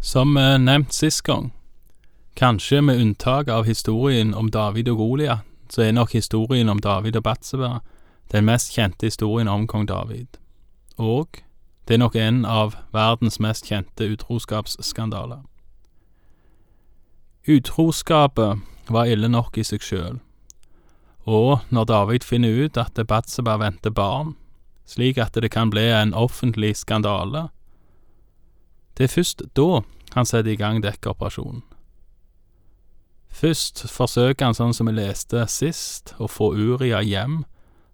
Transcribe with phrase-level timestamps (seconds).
[0.00, 1.52] Som eh, nevnt sist gang,
[2.36, 7.16] kanskje med unntak av historien om David og Goliat, så er nok historien om David
[7.16, 7.80] og Batseba
[8.32, 10.38] den mest kjente historien om kong David.
[10.98, 11.42] Og
[11.88, 15.42] det er nok en av verdens mest kjente utroskapsskandaler.
[17.46, 18.58] Utroskapet
[18.90, 20.18] var ille nok i seg sjøl,
[21.26, 24.34] og når David finner ut at Batseba venter barn,
[24.86, 27.48] slik at det kan bli en offentlig skandale,
[28.96, 29.82] det er først da
[30.16, 31.62] han setter i gang dekkoperasjonen.
[33.36, 37.42] Først forsøker han, sånn som vi leste sist, å få Uria hjem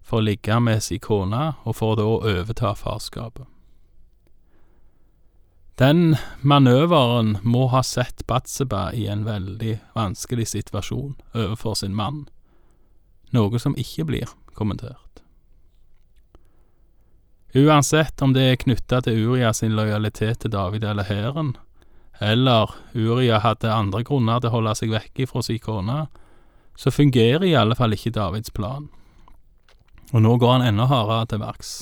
[0.07, 3.49] for å ligge med sin kone, og for da å overta farskapet.
[5.81, 6.15] Den
[6.47, 12.29] manøveren må ha sett Batseba i en veldig vanskelig situasjon overfor sin mann,
[13.35, 15.12] noe som ikke blir kommentert.
[17.55, 21.51] Uansett om det er knytta til Uria sin lojalitet til David eller hæren,
[22.17, 26.07] eller Uria hadde andre grunner til å holde seg vekk ifra si kone,
[26.81, 28.87] så fungerer i alle fall ikke Davids plan.
[30.13, 31.73] Og nå går han enda hardere til verks.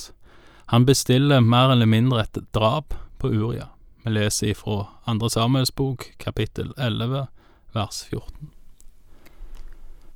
[0.73, 3.69] Han bestiller mer eller mindre et drap på Uria.
[4.03, 7.29] Vi leser ifra Andre Samuels bok, kapittel 11,
[7.71, 8.51] vers 14.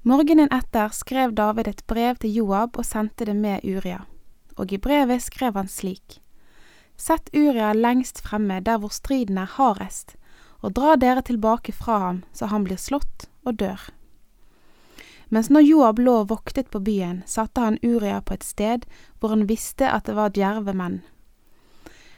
[0.04, 4.04] Morgenen etter skrev David et brev til Joab og sendte det med Uria
[4.56, 6.20] og i brevet skrev han slik.
[6.98, 10.16] Sett Uria lengst fremme der hvor striden er hardest,
[10.64, 13.90] og dra dere tilbake fra ham så han blir slått og dør.
[15.30, 18.86] Mens når Joab lå og voktet på byen, satte han Uria på et sted
[19.20, 21.02] hvor han visste at det var djerve menn.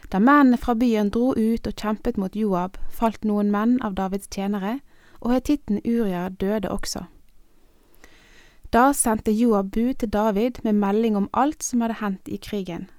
[0.08, 4.28] Da mennene fra byen dro ut og kjempet mot Joab, falt noen menn av Davids
[4.32, 4.78] tjenere,
[5.20, 7.08] og hetitten Uria døde også.
[8.70, 12.90] Da sendte Joab bud til David med melding om alt som hadde hendt i krigen,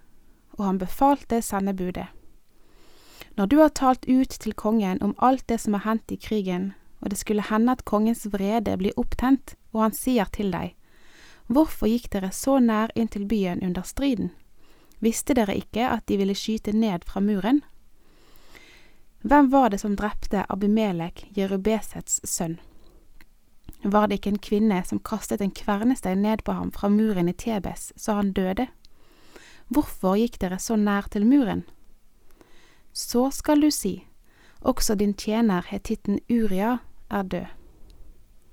[0.58, 2.08] og han befalte sendebudet.
[3.38, 6.74] Når du har talt ut til kongen om alt det som har hendt i krigen,
[7.02, 10.74] og det skulle hende at kongens vrede blir opptent, og han sier til deg,
[11.50, 14.30] Hvorfor gikk dere så nær inn til byen under striden?
[15.02, 17.64] Visste dere ikke at de ville skyte ned fra muren?
[19.22, 22.60] Hvem var det som drepte Abimelek, Jerubesets sønn?
[23.84, 27.34] Var det ikke en kvinne som kastet en kvernestein ned på ham fra muren i
[27.34, 28.68] Tebes så han døde?
[29.70, 31.64] Hvorfor gikk dere så nær til muren?
[32.94, 34.04] Så skal du si,
[34.62, 36.78] også din tjener hetitten Uria
[37.10, 37.48] er død.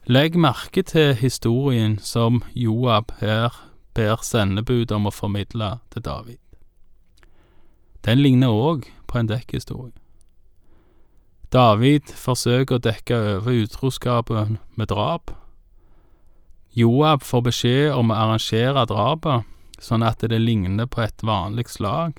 [0.06, 3.50] Legg merke til historien som Joab her
[3.94, 6.38] ber sendebud om å formidle til David.
[8.06, 9.96] Den ligner òg på en dekkhistorie.
[11.54, 15.30] David forsøker å dekke over utroskapen med drap.
[16.76, 19.46] Joab får beskjed om å arrangere drapet
[19.82, 22.18] sånn at det ligner på et vanlig slag,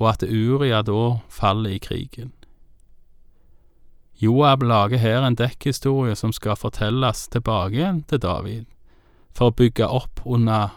[0.00, 2.32] og at Uria da faller i krigen.
[4.20, 8.66] Joab lager her en dekkhistorie som skal fortelles tilbake til David,
[9.32, 10.74] for å bygge opp under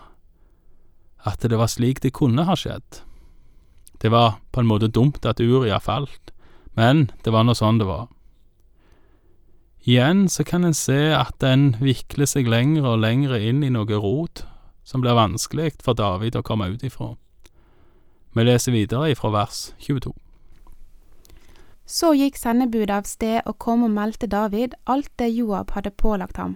[1.27, 3.01] at det var slik det kunne ha skjedd.
[3.99, 6.32] Det var på en måte dumt at Uria falt,
[6.79, 8.07] men det var nå sånn det var.
[9.83, 13.99] Igjen så kan en se at den vikler seg lengre og lengre inn i noe
[13.99, 14.45] rot
[14.87, 17.13] som blir vanskelig for David å komme ut ifra.
[18.33, 20.13] Vi leser videre ifra vers 22.
[21.85, 26.39] Så gikk sendebudet av sted og kom og meldte David alt det Joab hadde pålagt
[26.39, 26.55] ham.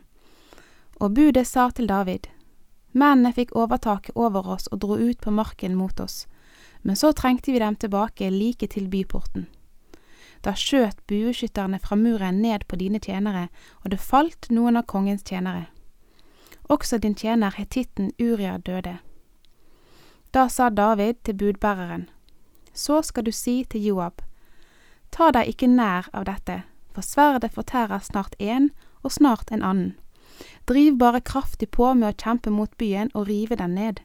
[1.03, 2.31] Og budet sa til David,
[2.97, 6.25] Mennene fikk overtaket over oss og dro ut på marken mot oss,
[6.81, 9.45] men så trengte vi dem tilbake like til byporten.
[10.41, 13.47] Da skjøt bueskytterne fra muren ned på dine tjenere,
[13.83, 15.67] og det falt noen av kongens tjenere.
[16.69, 18.97] Også din tjener hetitten Uria døde.
[20.33, 22.09] Da sa David til budbæreren,
[22.73, 24.21] Så skal du si til Joab,
[25.11, 28.69] Ta deg ikke nær av dette, for sverdet fortærer snart én
[29.03, 29.95] og snart en annen.
[30.67, 34.01] Driv bare kraftig på med å kjempe mot byen og rive den ned.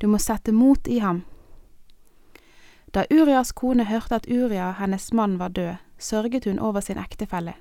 [0.00, 1.24] Du må sette mot i ham,
[2.94, 7.54] da Urias kone hørte at Uria, hennes mann, var død, sørget hun over sin ektefelle.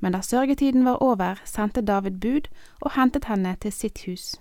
[0.00, 2.48] Men da sørgetiden var over, sendte David bud
[2.80, 4.36] og hentet henne til sitt hus.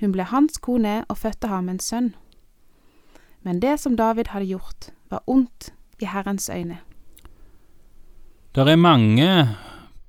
[0.00, 2.14] Hun ble hans kone og fødte ham en sønn.
[3.42, 6.78] Men det som David hadde gjort, var ondt i Herrens øyne.
[8.54, 9.56] Det er mange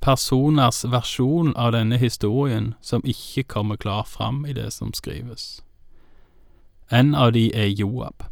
[0.01, 5.61] personers versjon av denne historien som ikke kommer klar fram i det som skrives.
[6.91, 8.23] En av de er Joab.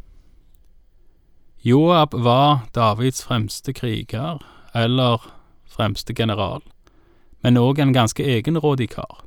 [1.68, 4.40] Joab var Davids fremste kriger,
[4.74, 5.22] eller
[5.68, 6.62] fremste general,
[7.44, 9.26] men òg en ganske egenrådig kar.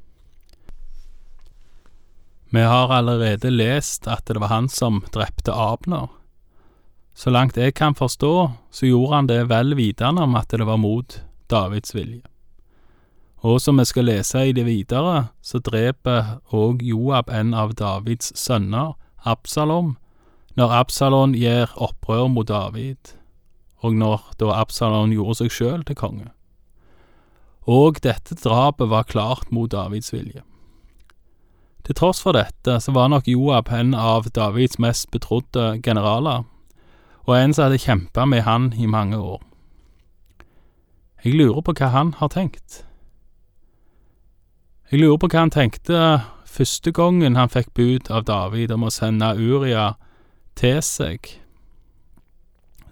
[2.49, 6.09] Vi har allerede lest at det var han som drepte Abner,
[7.15, 10.77] Så langt jeg kan forstå, så gjorde han det vel vitende om at det var
[10.81, 11.21] mot
[11.51, 12.23] Davids vilje.
[13.37, 18.33] Og som vi skal lese i det videre, så dreper òg Joab en av Davids
[18.39, 18.95] sønner,
[19.25, 19.99] Absalom,
[20.59, 23.15] når Absalon gjør opprør mot David,
[23.81, 26.29] og når da Absalon gjorde seg sjøl til konge.
[27.71, 30.43] Og dette drapet var klart mot Davids vilje.
[31.87, 36.45] Til tross for dette så var nok Joab en av Davids mest betrodde generaler,
[37.27, 39.41] og en som hadde kjempa med han i mange år.
[41.25, 42.83] Jeg lurer på hva han har tenkt.
[44.91, 45.99] Jeg lurer på hva han tenkte
[46.51, 49.93] første gangen han fikk bud av David om å sende Uria
[50.61, 51.25] til seg,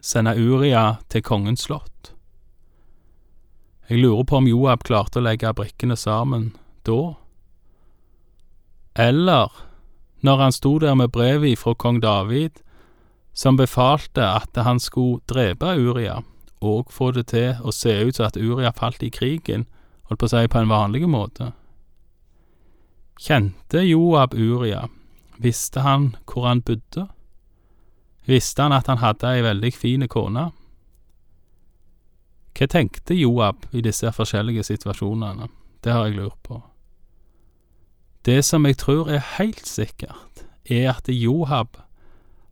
[0.00, 2.15] sende Uria til kongens slott.
[3.91, 6.55] Jeg lurer på om Joab klarte å legge brikkene sammen
[6.88, 7.12] da,
[8.97, 9.53] eller
[10.25, 12.62] når han sto der med brevet fra kong David,
[13.37, 16.23] som befalte at han skulle drepe Uria,
[16.65, 19.69] og få det til å se ut som at Uria falt i krigen,
[20.09, 21.53] holdt på å si på en vanlig måte.
[23.20, 24.87] Kjente Joab Uria?
[25.38, 27.06] Visste han hvor han bodde?
[28.28, 30.50] Visste han at han hadde ei veldig fin kone?
[32.58, 35.48] Hva tenkte Joab i disse forskjellige situasjonene?
[35.80, 36.60] Det har jeg lurt på.
[38.26, 41.78] Det som jeg tror er helt sikkert, er at Joab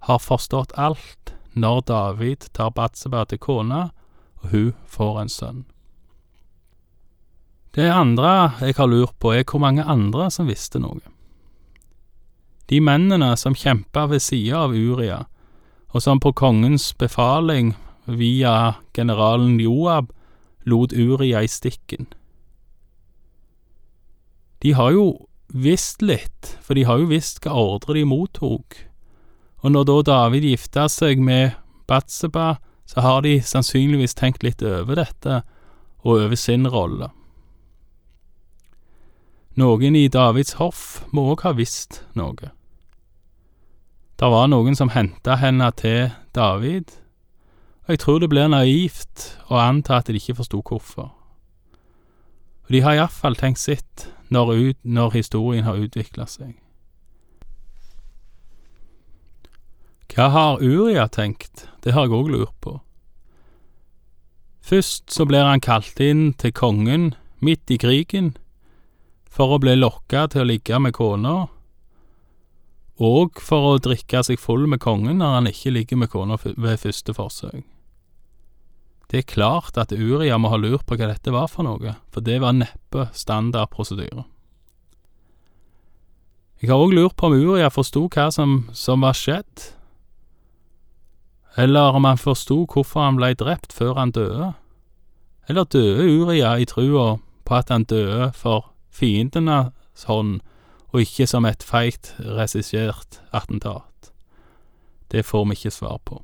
[0.06, 3.88] har forstått alt når David tar Batseba til kone,
[4.40, 5.64] og hun får en sønn.
[7.76, 11.02] Det andre jeg har lurt på, er hvor mange andre som visste noe.
[12.70, 15.26] De mennene som kjempa ved sida av Uria,
[15.96, 17.72] og som på kongens befaling
[18.04, 20.10] via generalen Joab
[20.68, 22.10] lot Uria i stikken.
[24.60, 25.06] De har jo
[25.48, 28.76] visst litt, for de har jo visst hva ordre de mottok,
[29.64, 31.56] og når da David gifta seg med
[31.88, 35.40] Batseba, så har de sannsynligvis tenkt litt over dette
[36.04, 37.08] og over sin rolle.
[39.56, 42.52] Noen i Davids hoff må òg ha visst noe.
[44.16, 46.94] Det var noen som henta henne til David,
[47.84, 51.10] og jeg tror det blir naivt å anta at de ikke forsto hvorfor.
[52.66, 56.56] Og de har iallfall tenkt sitt når, ut, når historien har utvikla seg.
[60.16, 61.66] Hva har Uria tenkt?
[61.84, 62.78] Det har jeg òg lurt på.
[64.64, 67.10] Først så blir han kalt inn til kongen
[67.44, 68.32] midt i krigen
[69.28, 71.50] for å bli lokka til å ligge med kona,
[72.96, 76.80] og for å drikke seg full med kongen når han ikke ligger med kona ved
[76.80, 77.64] første forsøk.
[79.06, 82.24] Det er klart at Uria må ha lurt på hva dette var for noe, for
[82.24, 84.24] det var neppe standard prosedyre.
[86.58, 89.68] Jeg har òg lurt på om Uria forsto hva som, som var skjedd,
[91.56, 94.54] eller om han forsto hvorfor han blei drept før han døde,
[95.46, 100.40] eller døde Uria i trua på at han døde for fiendenes hånd,
[100.96, 104.12] og ikke som et feigt regissert attentat.
[105.12, 106.22] Det får vi ikke svar på.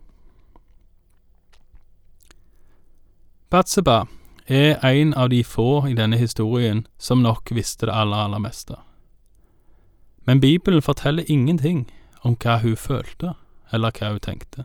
[3.53, 4.07] Batseba
[4.49, 8.79] er en av de få i denne historien som nok visste det aller, aller meste.
[10.25, 11.85] Men Bibelen forteller ingenting
[12.23, 13.35] om hva hun følte,
[13.73, 14.65] eller hva hun tenkte.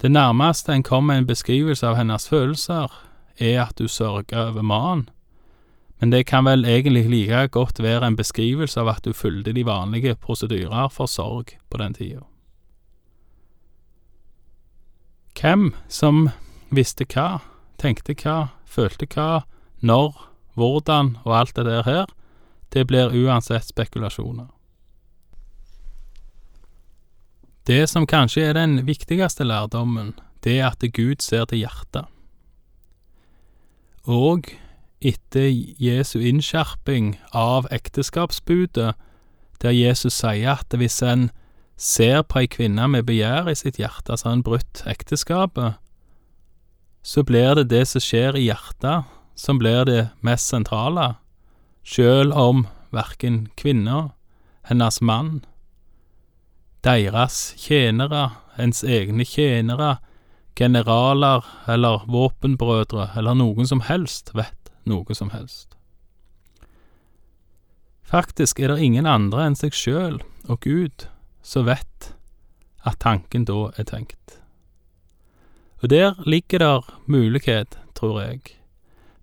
[0.00, 2.88] Det nærmeste en kommer en beskrivelse av hennes følelser,
[3.36, 5.10] er at hun sørger over mannen,
[6.00, 9.64] men det kan vel egentlig like godt være en beskrivelse av at du fulgte de
[9.64, 12.24] vanlige prosedyrer for sorg på den tida.
[15.36, 16.28] Hvem som
[16.72, 17.40] visste hva,
[17.80, 19.46] tenkte hva, følte hva,
[19.80, 20.12] når,
[20.56, 22.06] hvordan og alt det der her,
[22.72, 24.48] det blir uansett spekulasjoner.
[27.66, 32.06] Det som kanskje er den viktigste lærdommen, det er at Gud ser til hjertet.
[34.06, 34.52] Og
[35.00, 35.48] etter
[35.78, 38.94] Jesu innskjerping av ekteskapsbudet,
[39.62, 41.30] der Jesus sier at hvis en
[41.76, 45.76] ser på ei kvinne med begjær i sitt hjerte, så har en brutt ekteskapet,
[47.02, 51.14] så blir det det som skjer i hjertet, som blir det mest sentrale,
[51.84, 54.10] sjøl om verken kvinna,
[54.66, 55.44] hennes mann,
[56.82, 59.96] deres tjenere, ens egne tjenere,
[60.56, 65.76] generaler eller våpenbrødre eller noen som helst vet noe som helst.
[68.06, 71.08] Faktisk er det ingen andre enn seg sjøl og Gud
[71.42, 72.12] som vet
[72.86, 74.38] at tanken da er tenkt.
[75.82, 78.40] Og der ligger der mulighet, tror jeg.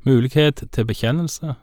[0.03, 1.55] Mulighet til bekjennelse,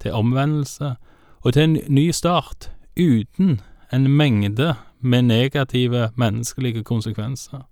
[0.00, 0.96] til omvendelse
[1.40, 3.60] og til en ny start, uten
[3.92, 7.62] en mengde med negative menneskelige konsekvenser.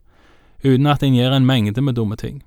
[0.64, 2.42] uten at en gjør en mengde med dumme ting.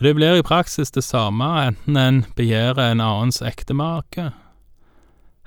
[0.00, 4.30] Og Det blir i praksis det samme enten en begjærer en annens ektemake,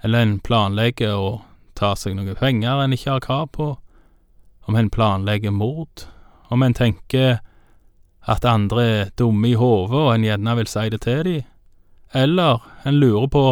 [0.03, 1.31] eller en planlegger å
[1.73, 3.71] ta seg noen penger en ikke har krav på,
[4.69, 6.05] om en planlegger mord,
[6.53, 7.39] om en tenker
[8.29, 11.51] at andre er dumme i hodet og en gjerne vil si det til dem,
[12.13, 13.45] eller en lurer på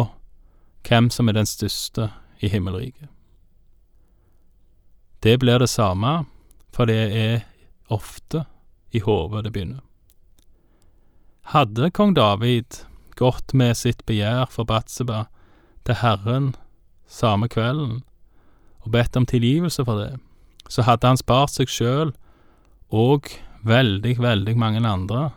[0.86, 3.10] hvem som er den største i himmelriket.
[5.18, 6.20] Det blir det samme,
[6.70, 7.40] for det er
[7.90, 8.46] ofte
[8.94, 9.82] i hodet det begynner.
[11.42, 12.84] Hadde kong David
[13.18, 15.24] gått med sitt begjær for Batseba
[15.86, 16.52] til Herren
[17.10, 18.02] samme kvelden
[18.82, 20.16] og bedt om tilgivelse for det,
[20.70, 22.12] så hadde han spart seg sjøl
[22.90, 23.28] og
[23.66, 25.28] veldig, veldig mange andre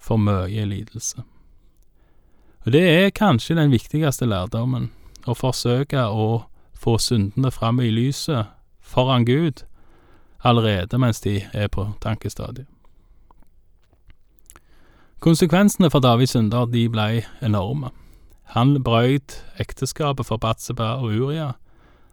[0.00, 1.24] for mye lidelse.
[2.64, 4.90] Og det er kanskje den viktigste lærdommen,
[5.26, 6.46] å forsøke å
[6.76, 9.64] få syndene fram i lyset foran Gud
[10.46, 12.68] allerede mens de er på tankestadiet.
[15.26, 17.88] Konsekvensene for Davids synder de ble enorme.
[18.54, 21.48] Han brøyt ekteskapet for Batseba og Uria.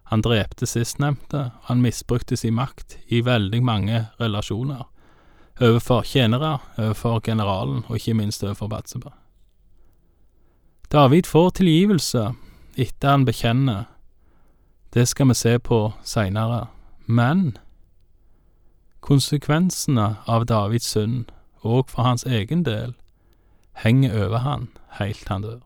[0.10, 4.88] Han drepte sistnevnte, og han misbrukte sin makt i veldig mange relasjoner.
[5.62, 9.14] Overfor tjenere, overfor generalen, og ikke minst overfor Batseba.
[10.92, 12.32] David får tilgivelse
[12.76, 13.86] etter han bekjenner.
[14.94, 16.66] Det skal vi se på seinere.
[17.06, 17.58] Men
[19.06, 21.30] konsekvensene av Davids synd,
[21.62, 22.98] og for hans egen del,
[23.74, 25.62] henger over han heilt han dør.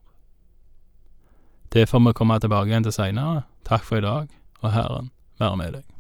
[1.74, 3.44] Det får vi komme tilbake igjen til seinere.
[3.68, 4.32] Takk for i dag,
[4.64, 5.97] og Herren være med deg.